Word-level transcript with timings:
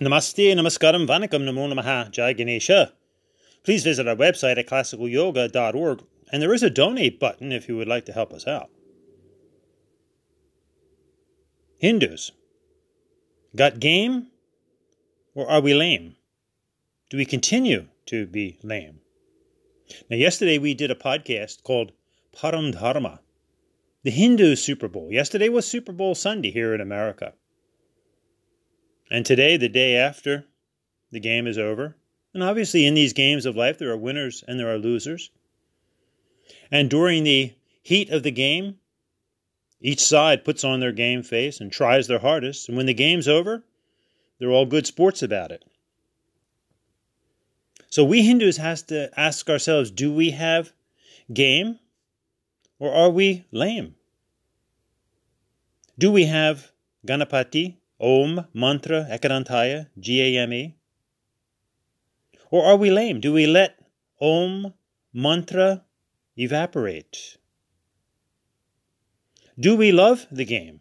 Namaste, 0.00 0.54
Namaskaram, 0.54 1.06
Vanakkam, 1.08 1.42
Namo 1.42 1.72
Namaha, 1.72 2.10
Jai 2.10 2.32
Ganesha. 2.32 2.92
Please 3.64 3.82
visit 3.82 4.06
our 4.06 4.14
website 4.14 4.56
at 4.56 4.68
classicalyoga.org, 4.68 6.04
and 6.32 6.40
there 6.40 6.54
is 6.54 6.62
a 6.62 6.70
donate 6.70 7.18
button 7.18 7.50
if 7.50 7.68
you 7.68 7.76
would 7.76 7.88
like 7.88 8.04
to 8.04 8.12
help 8.12 8.32
us 8.32 8.46
out. 8.46 8.70
Hindus. 11.78 12.30
Got 13.56 13.80
game? 13.80 14.28
Or 15.34 15.50
are 15.50 15.60
we 15.60 15.74
lame? 15.74 16.16
Do 17.10 17.16
we 17.16 17.24
continue 17.24 17.88
to 18.06 18.26
be 18.26 18.58
lame? 18.62 19.00
Now, 20.10 20.16
yesterday 20.16 20.58
we 20.58 20.74
did 20.74 20.90
a 20.90 20.94
podcast 20.94 21.62
called 21.62 21.92
Param 22.36 22.72
Dharma, 22.72 23.20
the 24.02 24.10
Hindu 24.10 24.54
Super 24.54 24.86
Bowl. 24.86 25.10
Yesterday 25.10 25.48
was 25.48 25.66
Super 25.66 25.92
Bowl 25.92 26.14
Sunday 26.14 26.50
here 26.50 26.74
in 26.74 26.80
America. 26.80 27.32
And 29.10 29.24
today, 29.24 29.56
the 29.56 29.68
day 29.68 29.96
after 29.96 30.46
the 31.10 31.20
game 31.20 31.46
is 31.46 31.58
over, 31.58 31.96
and 32.34 32.42
obviously 32.42 32.86
in 32.86 32.94
these 32.94 33.12
games 33.12 33.46
of 33.46 33.56
life, 33.56 33.78
there 33.78 33.90
are 33.90 33.96
winners 33.96 34.44
and 34.46 34.60
there 34.60 34.72
are 34.72 34.78
losers. 34.78 35.30
And 36.70 36.90
during 36.90 37.24
the 37.24 37.54
heat 37.82 38.10
of 38.10 38.22
the 38.22 38.30
game, 38.30 38.76
each 39.80 40.00
side 40.00 40.44
puts 40.44 40.64
on 40.64 40.80
their 40.80 40.92
game 40.92 41.22
face 41.22 41.60
and 41.60 41.72
tries 41.72 42.06
their 42.06 42.18
hardest. 42.18 42.68
And 42.68 42.76
when 42.76 42.86
the 42.86 42.94
game's 42.94 43.28
over, 43.28 43.64
they're 44.38 44.50
all 44.50 44.66
good 44.66 44.86
sports 44.86 45.22
about 45.22 45.52
it. 45.52 45.64
So 47.90 48.04
we 48.04 48.22
Hindus 48.22 48.58
has 48.58 48.82
to 48.84 49.10
ask 49.18 49.48
ourselves, 49.48 49.90
do 49.90 50.12
we 50.12 50.32
have 50.32 50.72
game 51.32 51.78
or 52.78 52.92
are 52.92 53.10
we 53.10 53.46
lame? 53.50 53.94
Do 55.98 56.12
we 56.12 56.26
have 56.26 56.70
Ganapati, 57.06 57.77
Om, 58.00 58.46
Mantra, 58.54 59.08
Ekadantaya, 59.10 59.88
G-A-M-E? 59.98 60.76
Or 62.50 62.64
are 62.64 62.76
we 62.76 62.90
lame? 62.90 63.20
Do 63.20 63.32
we 63.32 63.46
let 63.46 63.78
Om, 64.20 64.72
Mantra 65.12 65.84
evaporate? 66.36 67.38
Do 69.58 69.76
we 69.76 69.90
love 69.90 70.26
the 70.30 70.44
game? 70.44 70.80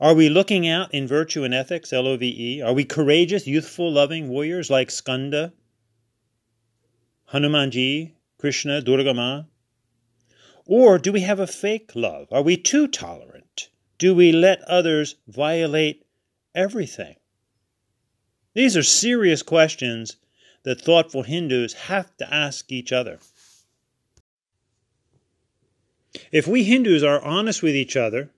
Are 0.00 0.14
we 0.14 0.28
looking 0.28 0.66
out 0.66 0.92
in 0.92 1.06
virtue 1.06 1.44
and 1.44 1.54
ethics, 1.54 1.92
L 1.92 2.08
O 2.08 2.16
V 2.16 2.26
E? 2.26 2.62
Are 2.62 2.72
we 2.72 2.84
courageous, 2.84 3.46
youthful, 3.46 3.92
loving 3.92 4.28
warriors 4.28 4.70
like 4.70 4.90
Skanda, 4.90 5.52
Hanumanji, 7.32 8.14
Krishna, 8.38 8.82
Durgama? 8.82 9.46
Or 10.66 10.98
do 10.98 11.12
we 11.12 11.20
have 11.20 11.38
a 11.38 11.46
fake 11.46 11.92
love? 11.94 12.26
Are 12.32 12.42
we 12.42 12.56
too 12.56 12.88
tolerant? 12.88 13.69
Do 14.00 14.14
we 14.14 14.32
let 14.32 14.62
others 14.62 15.16
violate 15.28 16.06
everything? 16.54 17.16
These 18.54 18.74
are 18.74 18.82
serious 18.82 19.42
questions 19.42 20.16
that 20.62 20.80
thoughtful 20.80 21.22
Hindus 21.22 21.74
have 21.74 22.16
to 22.16 22.34
ask 22.34 22.72
each 22.72 22.92
other. 22.92 23.18
If 26.32 26.48
we 26.48 26.64
Hindus 26.64 27.02
are 27.04 27.22
honest 27.22 27.62
with 27.62 27.76
each 27.76 27.94
other, 27.94 28.30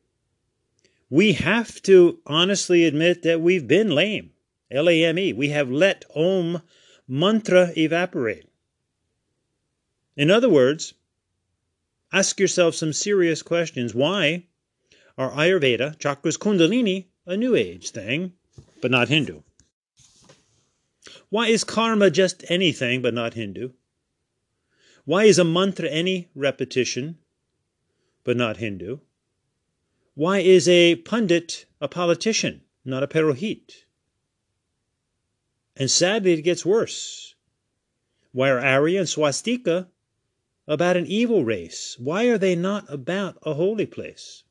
we 1.09 1.35
have 1.35 1.81
to 1.83 2.19
honestly 2.27 2.85
admit 2.85 3.23
that 3.23 3.41
we've 3.41 3.69
been 3.69 3.91
lame. 3.91 4.33
L 4.69 4.89
A 4.89 5.05
M 5.05 5.17
E. 5.17 5.33
We 5.33 5.51
have 5.51 5.71
let 5.71 6.05
Om 6.17 6.63
mantra 7.07 7.71
evaporate. 7.77 8.49
In 10.17 10.29
other 10.29 10.49
words, 10.49 10.95
ask 12.13 12.41
yourself 12.41 12.75
some 12.75 12.93
serious 12.93 13.43
questions. 13.43 13.95
Why 13.95 14.47
are 15.19 15.31
Ayurveda, 15.31 15.97
chakras, 15.99 16.39
Kundalini 16.39 17.07
a 17.27 17.37
New 17.37 17.55
Age 17.55 17.91
thing, 17.91 18.33
but 18.81 18.91
not 18.91 19.09
Hindu? 19.09 19.43
Why 21.29 21.47
is 21.47 21.65
karma 21.65 22.11
just 22.11 22.45
anything 22.49 23.01
but 23.01 23.15
not 23.15 23.35
Hindu? 23.35 23.71
Why 25.05 25.25
is 25.25 25.39
a 25.39 25.45
mantra 25.45 25.89
any 25.89 26.28
repetition 26.34 27.19
but 28.25 28.37
not 28.37 28.59
Hindu? 28.59 28.99
Why 30.15 30.39
is 30.41 30.69
a 30.69 30.97
pundit 30.97 31.65
a 31.81 31.89
politician, 31.89 32.62
not 32.84 33.03
a 33.03 33.09
purohit? 33.09 33.84
And 35.75 35.91
sadly, 35.91 36.34
it 36.34 36.43
gets 36.43 36.67
worse. 36.67 37.34
Why 38.33 38.51
are 38.51 38.61
Arya 38.61 39.01
and 39.01 39.09
Swastika 39.09 39.89
about 40.69 40.97
an 40.97 41.06
evil 41.06 41.45
race? 41.45 41.97
Why 41.99 42.27
are 42.27 42.39
they 42.39 42.55
not 42.55 42.93
about 42.93 43.39
a 43.43 43.55
holy 43.55 43.87
place? 43.87 44.45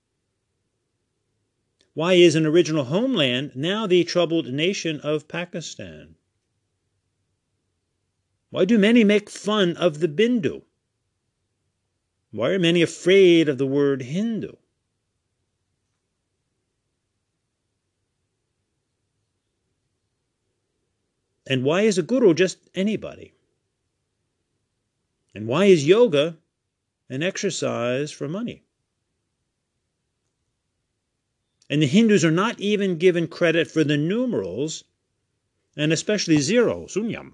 Why 1.93 2.13
is 2.13 2.35
an 2.35 2.45
original 2.45 2.85
homeland 2.85 3.51
now 3.53 3.85
the 3.85 4.05
troubled 4.05 4.47
nation 4.47 5.01
of 5.01 5.27
Pakistan? 5.27 6.15
Why 8.49 8.63
do 8.63 8.77
many 8.77 9.03
make 9.03 9.29
fun 9.29 9.75
of 9.75 9.99
the 9.99 10.07
Bindu? 10.07 10.63
Why 12.31 12.51
are 12.51 12.59
many 12.59 12.81
afraid 12.81 13.49
of 13.49 13.57
the 13.57 13.67
word 13.67 14.03
Hindu? 14.03 14.53
And 21.45 21.65
why 21.65 21.81
is 21.81 21.97
a 21.97 22.03
guru 22.03 22.33
just 22.33 22.69
anybody? 22.73 23.33
And 25.35 25.47
why 25.47 25.65
is 25.65 25.85
yoga 25.85 26.37
an 27.09 27.21
exercise 27.21 28.11
for 28.11 28.29
money? 28.29 28.63
And 31.71 31.81
the 31.81 31.87
Hindus 31.87 32.25
are 32.25 32.31
not 32.31 32.59
even 32.59 32.97
given 32.97 33.29
credit 33.29 33.65
for 33.71 33.85
the 33.85 33.95
numerals, 33.95 34.83
and 35.77 35.93
especially 35.93 36.39
zero, 36.39 36.85
sunyam. 36.87 37.31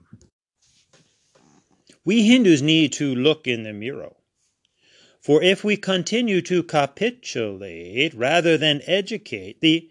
We 2.05 2.27
Hindus 2.27 2.61
need 2.61 2.93
to 2.93 3.15
look 3.15 3.47
in 3.47 3.63
the 3.63 3.73
mirror. 3.73 4.13
For 5.19 5.41
if 5.41 5.63
we 5.63 5.75
continue 5.75 6.43
to 6.43 6.61
capitulate 6.61 8.13
rather 8.13 8.59
than 8.59 8.83
educate, 8.85 9.59
the 9.59 9.89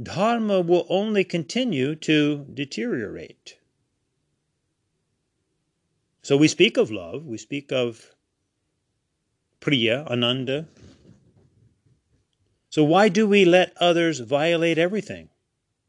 Dharma 0.00 0.60
will 0.60 0.86
only 0.88 1.24
continue 1.24 1.96
to 1.96 2.46
deteriorate. 2.54 3.58
So 6.22 6.36
we 6.36 6.46
speak 6.46 6.76
of 6.76 6.92
love, 6.92 7.26
we 7.26 7.38
speak 7.38 7.72
of 7.72 8.14
Priya, 9.58 10.06
Ananda, 10.08 10.68
so 12.70 12.84
why 12.84 13.08
do 13.08 13.26
we 13.26 13.44
let 13.44 13.76
others 13.78 14.20
violate 14.20 14.78
everything? 14.78 15.28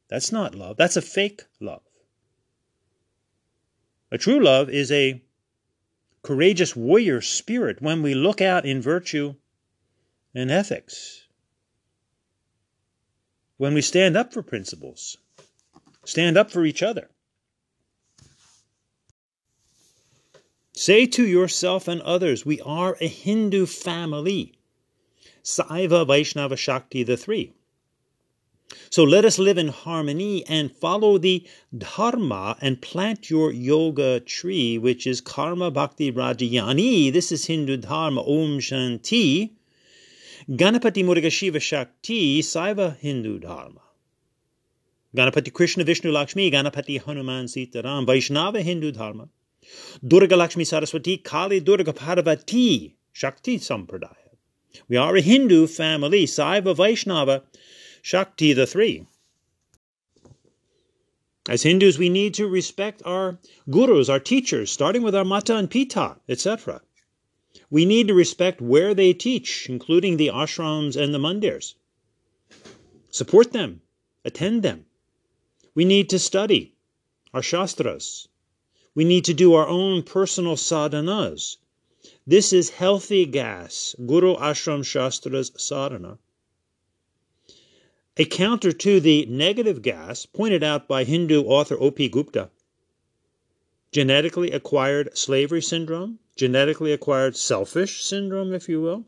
That's 0.09 0.31
not 0.31 0.55
love. 0.55 0.77
That's 0.77 0.97
a 0.97 1.01
fake 1.01 1.43
love. 1.59 1.83
A 4.11 4.17
true 4.17 4.43
love 4.43 4.69
is 4.69 4.91
a 4.91 5.21
courageous 6.23 6.75
warrior 6.75 7.21
spirit 7.21 7.81
when 7.81 8.01
we 8.01 8.13
look 8.13 8.41
out 8.41 8.65
in 8.65 8.81
virtue 8.81 9.35
and 10.33 10.51
ethics. 10.51 11.27
When 13.57 13.75
we 13.75 13.81
stand 13.81 14.17
up 14.17 14.33
for 14.33 14.41
principles, 14.41 15.17
stand 16.03 16.35
up 16.35 16.51
for 16.51 16.65
each 16.65 16.81
other. 16.81 17.09
Say 20.73 21.05
to 21.05 21.27
yourself 21.27 21.87
and 21.87 22.01
others, 22.01 22.43
we 22.43 22.59
are 22.61 22.97
a 22.99 23.07
Hindu 23.07 23.67
family. 23.67 24.55
Saiva, 25.43 26.05
Vaishnava, 26.05 26.55
Shakti, 26.55 27.03
the 27.03 27.17
three. 27.17 27.53
So 28.89 29.03
let 29.03 29.25
us 29.25 29.37
live 29.37 29.57
in 29.57 29.67
harmony 29.67 30.45
and 30.47 30.71
follow 30.71 31.17
the 31.17 31.45
Dharma 31.77 32.57
and 32.61 32.81
plant 32.81 33.29
your 33.29 33.51
yoga 33.51 34.21
tree, 34.21 34.77
which 34.77 35.05
is 35.05 35.19
Karma 35.19 35.71
Bhakti 35.71 36.11
Raja 36.11 36.45
Jnana. 36.45 37.11
This 37.11 37.31
is 37.31 37.45
Hindu 37.45 37.77
Dharma, 37.77 38.21
Om 38.21 38.59
Shanti. 38.59 39.51
Ganapati 40.49 41.03
Muruga 41.03 41.31
Shiva 41.31 41.59
Shakti, 41.59 42.41
Saiva 42.41 42.97
Hindu 42.97 43.39
Dharma. 43.39 43.81
Ganapati 45.15 45.51
Krishna 45.53 45.83
Vishnu 45.83 46.11
Lakshmi, 46.11 46.49
Ganapati 46.49 47.01
Hanuman 47.01 47.45
Sitaram, 47.45 48.05
Vaishnava 48.05 48.61
Hindu 48.61 48.91
Dharma. 48.91 49.27
Durga 50.05 50.35
Lakshmi 50.35 50.63
Saraswati, 50.63 51.17
Kali 51.17 51.59
Durga 51.59 51.93
Parvati, 51.93 52.95
Shakti 53.11 53.59
Sampradaya. 53.59 54.20
We 54.87 54.97
are 54.97 55.15
a 55.15 55.21
Hindu 55.21 55.67
family, 55.67 56.25
Saiva 56.25 56.75
Vaishnava, 56.75 57.43
Shakti 58.01 58.53
the 58.53 58.65
three. 58.65 59.05
As 61.49 61.63
Hindus, 61.63 61.97
we 61.97 62.07
need 62.07 62.33
to 62.35 62.47
respect 62.47 63.01
our 63.03 63.39
gurus, 63.69 64.09
our 64.09 64.19
teachers, 64.19 64.71
starting 64.71 65.01
with 65.01 65.15
our 65.15 65.25
Mata 65.25 65.55
and 65.55 65.69
Pita, 65.69 66.17
etc. 66.29 66.81
We 67.69 67.83
need 67.83 68.07
to 68.07 68.13
respect 68.13 68.61
where 68.61 68.93
they 68.93 69.13
teach, 69.13 69.67
including 69.67 70.17
the 70.17 70.27
ashrams 70.27 70.95
and 70.95 71.13
the 71.13 71.19
mandirs. 71.19 71.75
Support 73.09 73.53
them, 73.53 73.81
attend 74.23 74.63
them. 74.63 74.85
We 75.73 75.83
need 75.83 76.09
to 76.11 76.19
study 76.19 76.75
our 77.33 77.41
shastras. 77.41 78.27
We 78.93 79.03
need 79.03 79.25
to 79.25 79.33
do 79.33 79.53
our 79.53 79.67
own 79.67 80.03
personal 80.03 80.55
sadhanas 80.55 81.57
this 82.27 82.53
is 82.53 82.69
healthy 82.69 83.25
gas, 83.25 83.95
Guru 84.05 84.35
Ashram 84.35 84.83
Shastra's 84.83 85.51
sadhana. 85.57 86.17
a 88.17 88.25
counter 88.25 88.71
to 88.71 88.99
the 88.99 89.25
negative 89.25 89.81
gas 89.81 90.25
pointed 90.25 90.63
out 90.63 90.87
by 90.87 91.03
Hindu 91.03 91.43
author 91.43 91.77
O.P. 91.79 92.09
Gupta. 92.09 92.49
Genetically 93.91 94.51
acquired 94.51 95.17
slavery 95.17 95.61
syndrome, 95.61 96.19
genetically 96.35 96.91
acquired 96.91 97.35
selfish 97.35 98.03
syndrome, 98.03 98.53
if 98.53 98.69
you 98.69 98.81
will, 98.81 99.05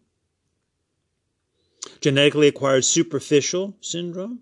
genetically 2.02 2.48
acquired 2.48 2.84
superficial 2.84 3.76
syndrome. 3.82 4.40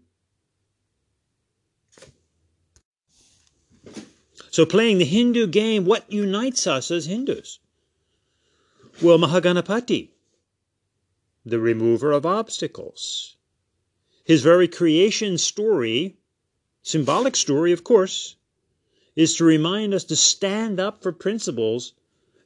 So, 4.51 4.65
playing 4.65 4.97
the 4.97 5.05
Hindu 5.05 5.47
game, 5.47 5.85
what 5.85 6.11
unites 6.11 6.67
us 6.67 6.91
as 6.91 7.05
Hindus? 7.05 7.59
Well, 9.01 9.17
Mahaganapati, 9.17 10.09
the 11.43 11.59
remover 11.59 12.11
of 12.11 12.23
obstacles. 12.23 13.35
His 14.23 14.43
very 14.43 14.67
creation 14.67 15.39
story, 15.39 16.17
symbolic 16.83 17.35
story, 17.35 17.71
of 17.71 17.83
course, 17.83 18.35
is 19.15 19.35
to 19.37 19.43
remind 19.43 19.95
us 19.95 20.03
to 20.03 20.15
stand 20.15 20.79
up 20.79 21.01
for 21.01 21.11
principles 21.11 21.93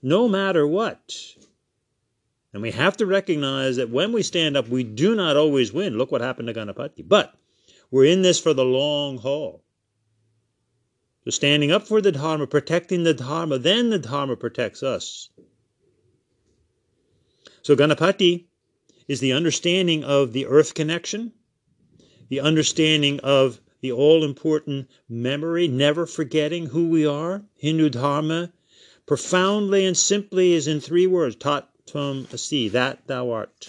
no 0.01 0.29
matter 0.29 0.65
what. 0.65 1.35
And 2.53 2.61
we 2.61 2.71
have 2.71 2.95
to 2.97 3.05
recognize 3.05 3.75
that 3.75 3.89
when 3.89 4.13
we 4.13 4.23
stand 4.23 4.55
up, 4.55 4.69
we 4.69 4.85
do 4.85 5.13
not 5.13 5.35
always 5.35 5.73
win. 5.73 5.97
Look 5.97 6.09
what 6.09 6.21
happened 6.21 6.47
to 6.47 6.53
Ganapati. 6.53 7.05
But 7.05 7.35
we're 7.91 8.05
in 8.05 8.21
this 8.21 8.39
for 8.39 8.53
the 8.53 8.63
long 8.63 9.17
haul. 9.17 9.61
So 11.25 11.31
standing 11.31 11.71
up 11.73 11.85
for 11.85 11.99
the 11.99 12.13
Dharma, 12.13 12.47
protecting 12.47 13.03
the 13.03 13.13
Dharma, 13.13 13.57
then 13.57 13.89
the 13.89 13.99
Dharma 13.99 14.37
protects 14.37 14.83
us. 14.83 15.29
So 17.65 17.75
Ganapati 17.75 18.45
is 19.07 19.21
the 19.21 19.33
understanding 19.33 20.03
of 20.03 20.33
the 20.33 20.45
earth 20.45 20.75
connection, 20.75 21.33
the 22.29 22.39
understanding 22.41 23.19
of 23.21 23.59
the 23.81 23.91
all 23.91 24.23
important 24.23 24.87
memory, 25.09 25.67
never 25.67 26.05
forgetting 26.05 26.67
who 26.67 26.89
we 26.89 27.07
are. 27.07 27.43
Hindu 27.55 27.89
Dharma 27.89 28.53
profoundly 29.07 29.83
and 29.83 29.97
simply 29.97 30.53
is 30.53 30.67
in 30.67 30.79
three 30.79 31.07
words 31.07 31.37
tat 31.37 31.67
tvam 31.87 32.31
asi, 32.31 32.69
that 32.69 33.07
thou 33.07 33.31
art. 33.31 33.67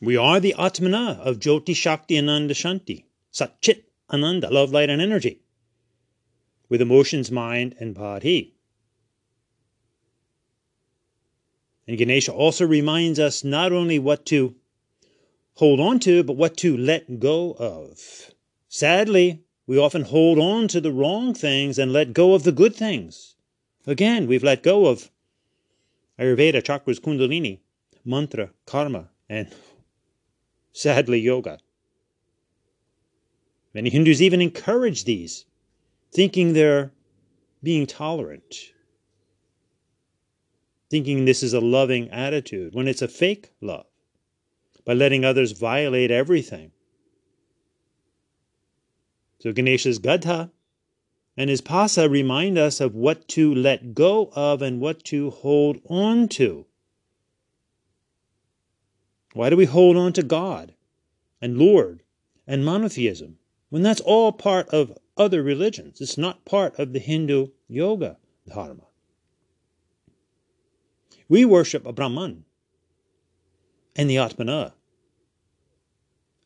We 0.00 0.16
are 0.16 0.40
the 0.40 0.54
Atmana 0.56 1.18
of 1.18 1.40
Jyoti 1.40 1.76
Shakti 1.76 2.16
Ananda 2.16 2.54
Shanti, 2.54 3.04
Satchit 3.34 3.82
Ananda, 4.10 4.48
love, 4.48 4.72
light, 4.72 4.88
and 4.88 5.02
energy, 5.02 5.42
with 6.70 6.80
emotions, 6.80 7.30
mind, 7.30 7.76
and 7.78 7.94
body. 7.94 8.54
And 11.90 11.98
Ganesha 11.98 12.32
also 12.32 12.64
reminds 12.68 13.18
us 13.18 13.42
not 13.42 13.72
only 13.72 13.98
what 13.98 14.24
to 14.26 14.54
hold 15.54 15.80
on 15.80 15.98
to, 15.98 16.22
but 16.22 16.36
what 16.36 16.56
to 16.58 16.76
let 16.76 17.18
go 17.18 17.56
of. 17.58 18.30
Sadly, 18.68 19.42
we 19.66 19.76
often 19.76 20.02
hold 20.02 20.38
on 20.38 20.68
to 20.68 20.80
the 20.80 20.92
wrong 20.92 21.34
things 21.34 21.80
and 21.80 21.92
let 21.92 22.12
go 22.12 22.34
of 22.34 22.44
the 22.44 22.52
good 22.52 22.76
things. 22.76 23.34
Again, 23.88 24.28
we've 24.28 24.44
let 24.44 24.62
go 24.62 24.86
of 24.86 25.10
Ayurveda, 26.16 26.62
chakras, 26.62 27.00
kundalini, 27.00 27.58
mantra, 28.04 28.50
karma, 28.66 29.08
and 29.28 29.52
sadly, 30.72 31.18
yoga. 31.18 31.58
Many 33.74 33.90
Hindus 33.90 34.22
even 34.22 34.40
encourage 34.40 35.06
these, 35.06 35.44
thinking 36.12 36.52
they're 36.52 36.92
being 37.64 37.88
tolerant 37.88 38.70
thinking 40.90 41.24
this 41.24 41.42
is 41.42 41.54
a 41.54 41.60
loving 41.60 42.10
attitude 42.10 42.74
when 42.74 42.88
it's 42.88 43.02
a 43.02 43.08
fake 43.08 43.50
love, 43.60 43.86
by 44.84 44.92
letting 44.92 45.24
others 45.24 45.52
violate 45.52 46.10
everything. 46.10 46.72
So 49.38 49.52
Ganesha's 49.52 49.98
Gadha 49.98 50.50
and 51.36 51.48
his 51.48 51.60
Pasa 51.60 52.08
remind 52.08 52.58
us 52.58 52.80
of 52.80 52.94
what 52.94 53.28
to 53.28 53.54
let 53.54 53.94
go 53.94 54.30
of 54.34 54.60
and 54.60 54.80
what 54.80 55.04
to 55.04 55.30
hold 55.30 55.80
on 55.88 56.28
to. 56.28 56.66
Why 59.32 59.48
do 59.48 59.56
we 59.56 59.64
hold 59.64 59.96
on 59.96 60.12
to 60.14 60.24
God 60.24 60.74
and 61.40 61.56
Lord 61.56 62.02
and 62.46 62.64
monotheism 62.64 63.38
when 63.68 63.82
that's 63.82 64.00
all 64.00 64.32
part 64.32 64.68
of 64.70 64.98
other 65.16 65.42
religions? 65.42 66.00
It's 66.00 66.18
not 66.18 66.44
part 66.44 66.76
of 66.78 66.92
the 66.92 66.98
Hindu 66.98 67.48
yoga 67.68 68.18
dharma. 68.48 68.89
We 71.30 71.44
worship 71.44 71.86
a 71.86 71.92
Brahman 71.92 72.44
and 73.94 74.10
the 74.10 74.16
Atmana 74.16 74.72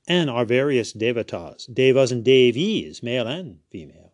and 0.06 0.28
our 0.28 0.44
various 0.44 0.92
devatas, 0.92 1.72
devas 1.72 2.12
and 2.12 2.22
devis, 2.22 3.02
male 3.02 3.26
and 3.26 3.60
female. 3.70 4.12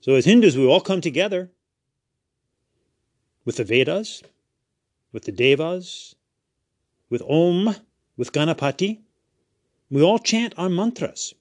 So 0.00 0.14
as 0.16 0.24
Hindus, 0.24 0.56
we 0.56 0.66
all 0.66 0.80
come 0.80 1.00
together 1.00 1.52
with 3.44 3.58
the 3.58 3.64
Vedas, 3.64 4.24
with 5.12 5.22
the 5.22 5.30
devas, 5.30 6.16
with 7.08 7.22
Om, 7.22 7.76
with 8.16 8.32
Ganapati. 8.32 9.02
We 9.88 10.02
all 10.02 10.18
chant 10.18 10.54
our 10.56 10.68
mantras. 10.68 11.32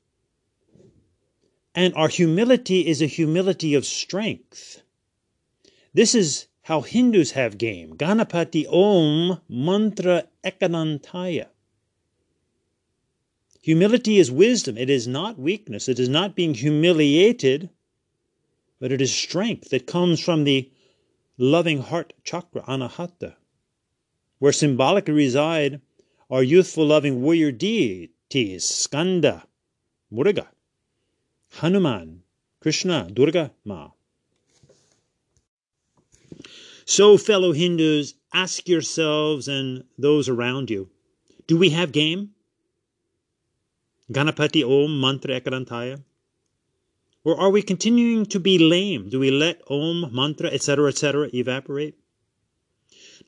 And 1.73 1.95
our 1.95 2.09
humility 2.09 2.85
is 2.85 3.01
a 3.01 3.07
humility 3.07 3.73
of 3.73 3.87
strength. 3.87 4.83
This 5.95 6.13
is 6.13 6.45
how 6.71 6.79
Hindus 6.79 7.31
have 7.31 7.57
game. 7.57 7.97
Ganapati 7.97 8.65
Om 8.65 9.41
Mantra 9.49 10.23
Ekadantaya. 10.41 11.47
Humility 13.61 14.19
is 14.19 14.31
wisdom. 14.31 14.77
It 14.77 14.89
is 14.89 15.05
not 15.05 15.37
weakness. 15.37 15.89
It 15.89 15.99
is 15.99 16.07
not 16.07 16.33
being 16.33 16.53
humiliated, 16.53 17.69
but 18.79 18.93
it 18.93 19.01
is 19.01 19.13
strength 19.13 19.71
that 19.71 19.85
comes 19.85 20.21
from 20.21 20.45
the 20.45 20.71
loving 21.37 21.81
heart 21.81 22.13
chakra, 22.23 22.61
anahata, 22.61 23.35
where 24.39 24.53
symbolically 24.53 25.13
reside 25.13 25.81
our 26.29 26.41
youthful 26.41 26.85
loving 26.85 27.21
warrior 27.21 27.51
deities, 27.51 28.63
Skanda, 28.63 29.43
Muruga, 30.09 30.47
Hanuman, 31.59 32.23
Krishna, 32.61 33.09
Durga, 33.11 33.51
Ma. 33.65 33.89
So, 36.97 37.17
fellow 37.17 37.53
Hindus, 37.53 38.15
ask 38.33 38.67
yourselves 38.67 39.47
and 39.47 39.85
those 39.97 40.27
around 40.27 40.69
you 40.69 40.89
do 41.47 41.55
we 41.55 41.69
have 41.69 41.93
game? 41.93 42.31
Ganapati 44.11 44.61
Om 44.61 44.99
Mantra 44.99 45.39
Ekadantaya? 45.39 46.03
Or 47.23 47.39
are 47.39 47.49
we 47.49 47.61
continuing 47.61 48.25
to 48.25 48.41
be 48.41 48.57
lame? 48.57 49.07
Do 49.07 49.21
we 49.21 49.31
let 49.31 49.61
Om 49.69 50.13
Mantra, 50.13 50.49
etc., 50.49 50.89
etc., 50.89 51.29
evaporate? 51.33 51.95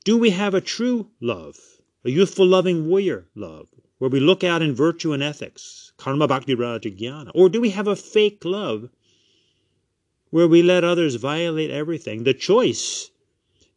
Do 0.04 0.18
we 0.18 0.28
have 0.28 0.52
a 0.52 0.60
true 0.60 1.08
love, 1.22 1.56
a 2.04 2.10
youthful, 2.10 2.46
loving 2.46 2.86
warrior 2.86 3.28
love, 3.34 3.68
where 3.96 4.10
we 4.10 4.20
look 4.20 4.44
out 4.44 4.60
in 4.60 4.74
virtue 4.74 5.14
and 5.14 5.22
ethics, 5.22 5.90
karma 5.96 6.28
bhakti 6.28 6.54
raja 6.54 6.90
jnana? 6.90 7.30
Or 7.34 7.48
do 7.48 7.62
we 7.62 7.70
have 7.70 7.88
a 7.88 7.96
fake 7.96 8.44
love 8.44 8.90
where 10.28 10.48
we 10.48 10.60
let 10.62 10.84
others 10.84 11.14
violate 11.14 11.70
everything? 11.70 12.24
The 12.24 12.34
choice 12.34 13.10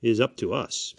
is 0.01 0.19
up 0.19 0.35
to 0.37 0.53
us. 0.53 0.95